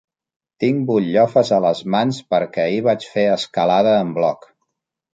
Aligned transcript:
Tinc 0.63 0.79
butllofes 0.87 1.51
a 1.59 1.61
les 1.67 1.83
mans 1.97 2.23
perquè 2.35 2.65
ahir 2.67 2.83
vaig 2.91 3.09
fer 3.13 3.29
escalada 3.39 3.97
en 4.03 4.19
bloc. 4.21 4.55